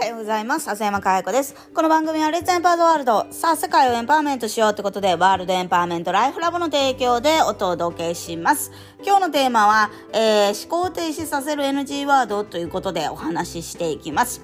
[0.00, 0.70] はようございます。
[0.70, 1.54] 浅山かや子です。
[1.74, 3.26] この番組はレッツエンパワードワールド。
[3.32, 8.72] さあ、世界をエンパワーメントしようってことで、ワールドエンパワーメントライフラボの提供でお届けします。
[9.04, 14.40] 今日のテーマは、えー、思考停止させる NG ワードということでお話ししていきます。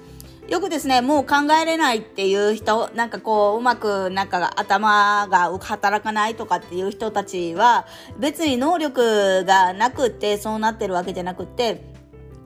[0.47, 7.87] よくですね、もう考えれないっていう人、なんかこう、うまく、なんか頭が働かないとかっていう人たちは、
[8.19, 11.96] 別に能力がなくってそうなってるわけじゃなくって、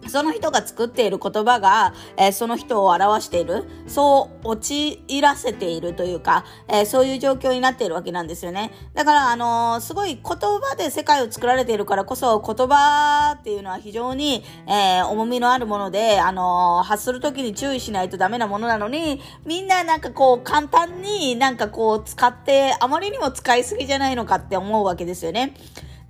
[0.07, 8.71] その人が作っている言葉が、えー、その人を表している、そう陥らせているというか、えー、そういう状況になっているわけなんですよね。
[8.93, 25.53] だから、あのー、すごい言葉で世界を作られているからこそ、言葉っていうのは非常に、え重みのあるもので、あの発するときに注意しないとダメなものなのに、みんななんかこう、簡単になんかこう、使って、あまりにも使いすぎじゃないのかって思うわけですよね。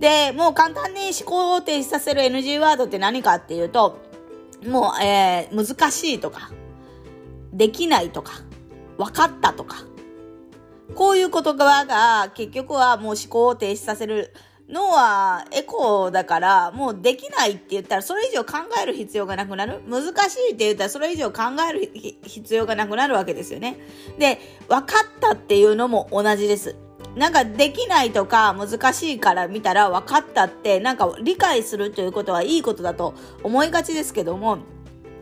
[0.02, 4.00] で、もう簡単に思考を停止させる NG ワードって何かっていうと、
[4.66, 6.50] もう、えー、難しいとか、
[7.52, 8.32] できないとか、
[8.98, 9.84] 分かったとか、
[10.96, 14.34] こういう言葉が結局はもう思考を停止させる
[14.68, 19.82] のはエコーだから、もうできないって言ったらそれ以上考える必要がなくなる。
[19.86, 21.92] 難しいって言ったらそれ以上考える
[22.24, 23.76] 必要がなくなるわけですよね。
[24.18, 26.74] で、分かったっていうのも同じです。
[27.16, 34.58] なんかできないとか難しいから見たら分かったってなんか理解するということはいいことだと思いがちですけども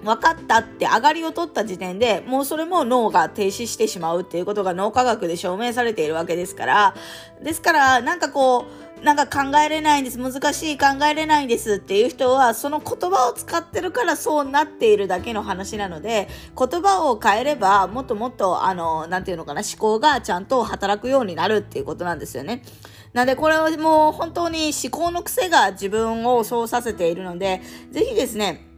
[0.05, 6.94] 分かったって上がりを取った時点でもうそれも脳が停止してしまうっていうことが脳科学で証明されているわけですから。
[7.42, 10.18] ですからなんかこうなんか考えれないんです。
[10.18, 22.62] 難しい考えれないんですっていう人は、その言葉を使ってるからそうなっているだけの話なので、言葉を変えれば、もっともっと、あの、なんていうのかな、思考がちゃんと働くようになるっていうことなんですよね。
[23.14, 28.69] なんで、これはもう本当に思考の癖が自分をそうさせているので、ぜひですね、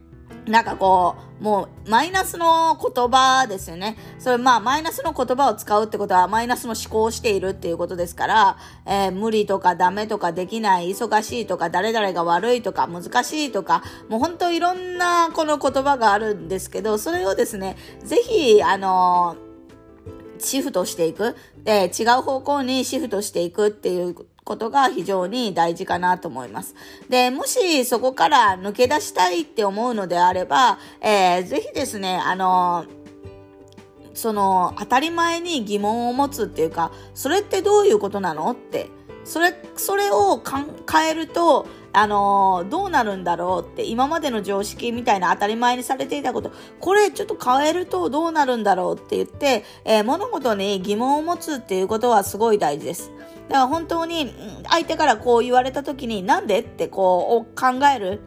[0.46, 3.96] なんかこう、もうマイナスの言葉ですよね。
[4.18, 8.56] それまあマイナスの言葉を使うってことはマイナスの思考をしているっていうことですから、
[8.86, 19.52] えー、無理とかダメとかできない、忙しいとか誰々が悪いとか難しいとか、もう本当いろんなこの言葉があるんですけど、それをですね、ぜひ、あのー
[20.44, 21.36] シフトしていく。
[21.62, 26.74] で、違う方向にシフトしていくっていうことが非常に大事かなと思います。
[27.08, 32.86] で、もしそこから抜け出したいって思うのであれば、えー、ぜひですね、あの
[34.14, 38.88] その当たり前に疑問を持つっていうか、それってどういうことなのって、
[39.24, 53.10] それ、それを変えると、あのー、どうなるんだろうって、今までの常識みたいな当たり前にされていたこと、これちょっと変えるとどうなるんだろうって言って、えー、物事に疑問を持つっていうことはすごい大事です。
[53.48, 54.32] だから本当に
[54.68, 58.20] 相手からこう言われた時になんでってこう考える。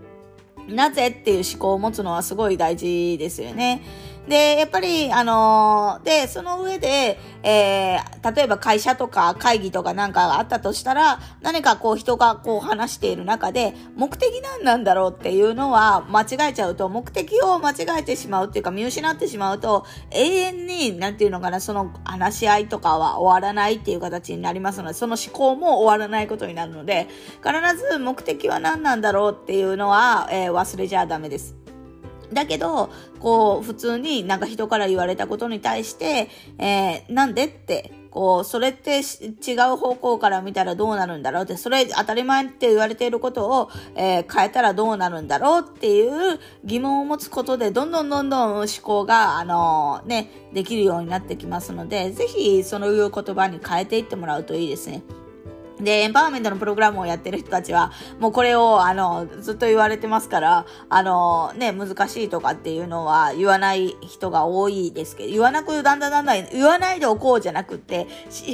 [0.68, 3.84] なぜっていう思考を持つのはすごい大事ですよね。
[4.28, 27.08] で、やっぱり、あのー、で、その上で、えー、例えば会社とか会議とかなんかがあったとしたら、何かこう人がこう話している中で、目的何なんだろうっていうのは間違えちゃうと、目的を間違えてしまうっていうか見失ってしまうと、永遠に、なんていうのかな、その話し合いとかは終わらないっていう形になりますので、その思考も終わらないことになるので、
[27.44, 27.54] 必
[27.92, 31.65] ず目的は何なんだろうっていうのは、えー、忘れちゃダメです。
[32.34, 55.04] だけど、こう、普通になんか人から言われたことに対して、えー、なんでって、こう、それって違う方向から見たらどうなるんだろうって、それ当たり前って言われていることを、えー、変えたらどうなるんだろうっていう疑問を持つことで、どんどんどんどん思考が、あのー、ね、できるようになってきますので、ぜひ、そのいう言葉に変えていってもらうといいですね。
[55.80, 68.08] で、エンパワーメントのプログラムをやってる人たちは、もうこれを、あの、ずっと言われてますから、あの、ね、難しいとかっていうのは言わない人が多いですけど、言わなくだんだんだんだん言わないでおこうじゃなくって、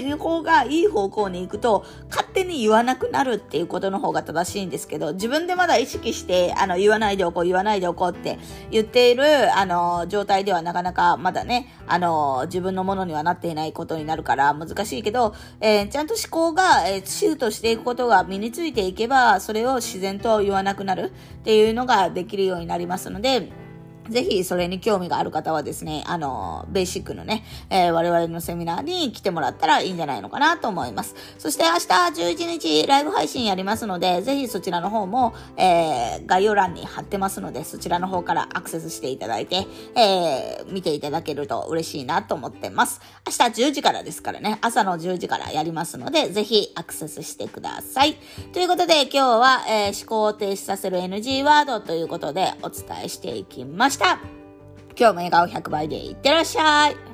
[0.03, 8.39] 思考がいい方向に行くと、勝手に言わなくなるっていうことの方が正しいんですけど、自分でまだ意識して、あの、言わないでおこう、言わないでおこうって
[8.71, 21.11] 言っている、あの、状態ではなかなかまだね、あの、自分のものにはなっていないことになるから難しいけど、えー、ちゃんと思考が、えーシフトしていくことが身についていけば、それを自然と言わなくなる
[21.41, 23.49] っていうのができるようになりますので、
[24.09, 31.15] ぜひそれに興味がある方はですね、あの、ベーシックのね、えー、我々のセミナーに来てもらったらいいんじゃないのかなと思います。
[31.37, 31.87] そして明日
[32.33, 43.01] 11日ライブ配信やりますので、ぜひそちらの方も、えー、概要欄に貼ってますので、そちらの方からアクセスしていただいて、えー、見ていただけると嬉しいなと思ってます。
[43.27, 48.17] 明日10時からですからね、朝の10時からやりますので、ぜひアクセスしてください。
[48.51, 53.90] ということで今日は、え、思考を停止させる NG ワードということでお伝えしていきました。
[53.90, 53.90] した。
[54.97, 57.10] 今日も笑顔100倍でいってらっしゃい。